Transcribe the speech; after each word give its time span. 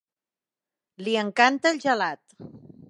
Li 1.09 1.13
encanta 1.25 1.75
el 1.75 1.81
gelat. 1.87 2.39